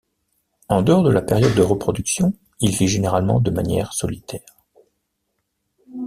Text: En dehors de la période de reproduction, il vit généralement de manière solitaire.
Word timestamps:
En 0.67 0.81
dehors 0.81 1.03
de 1.03 1.11
la 1.11 1.21
période 1.21 1.53
de 1.53 1.61
reproduction, 1.61 2.33
il 2.59 2.71
vit 2.75 2.87
généralement 2.87 3.39
de 3.39 3.51
manière 3.51 3.93
solitaire. 3.93 4.41